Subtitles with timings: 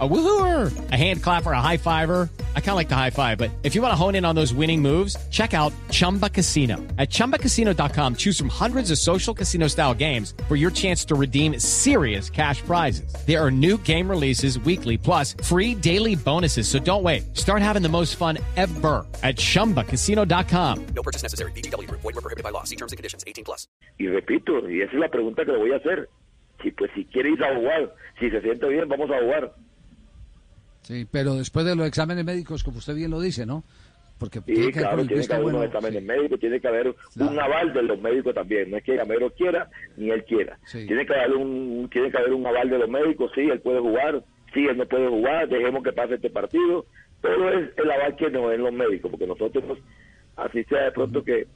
[0.00, 2.28] A woohooer, a hand clapper, a high fiver.
[2.56, 4.34] I kind of like the high five, but if you want to hone in on
[4.34, 6.78] those winning moves, check out Chumba Casino.
[6.98, 11.60] At ChumbaCasino.com, choose from hundreds of social casino style games for your chance to redeem
[11.60, 13.14] serious cash prizes.
[13.24, 16.66] There are new game releases weekly, plus free daily bonuses.
[16.66, 17.36] So don't wait.
[17.36, 20.86] Start having the most fun ever at ChumbaCasino.com.
[20.86, 21.52] No purchase necessary.
[21.52, 21.88] VGW.
[21.88, 22.64] Void were prohibited by law.
[22.64, 23.22] See terms and conditions.
[23.28, 23.68] 18 plus.
[23.96, 26.08] Y repito, y esa es la pregunta que le voy a hacer.
[26.62, 29.54] Si pues si quiere ir a jugar, si se siente bien, vamos a jugar.
[30.84, 33.64] Sí, pero después de los exámenes médicos, como usted bien lo dice, ¿no?
[34.18, 35.58] Porque Sí, tiene que haber claro, el tiene que haber bueno.
[35.58, 36.06] unos exámenes sí.
[36.06, 37.30] médicos, tiene que haber Claro.
[37.32, 38.70] un aval de los médicos también.
[38.70, 40.58] No es que Gamero quiera ni él quiera.
[40.66, 40.86] Sí.
[40.86, 43.32] Tiene que haber un tiene que haber un aval de los médicos.
[43.34, 44.22] Sí, él puede jugar.
[44.52, 45.48] Sí, él no puede jugar.
[45.48, 46.86] Dejemos que pase este partido.
[47.20, 49.80] Todo es el aval que nos den los médicos, porque nosotros, pues,
[50.36, 51.46] así sea de pronto que,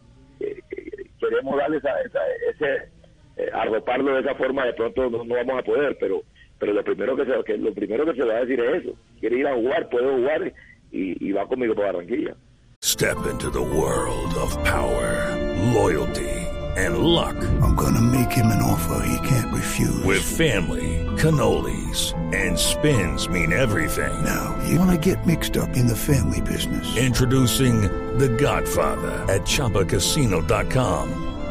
[0.40, 2.20] que- que queremos darle esa, esa-
[2.50, 2.88] ese
[3.36, 6.22] eh, arroparlo de esa forma, de pronto no, no vamos a poder, pero
[6.58, 8.96] pero lo primero que se que lo primero que se va a decir es eso.
[9.20, 10.52] Quiere ir a jugar, puede jugar
[10.90, 12.34] y, y va conmigo para Barranquilla.
[12.80, 15.34] Step into the world of power,
[15.74, 16.30] loyalty,
[16.76, 17.36] and luck.
[17.60, 20.04] I'm gonna make him an offer he can't refuse.
[20.04, 24.24] With family, cannolis, and spins mean everything.
[24.24, 26.96] now, you wanna get mixed up in the family business.
[26.96, 27.82] Introducing
[28.18, 31.27] The Godfather at ChumbaCasino.com.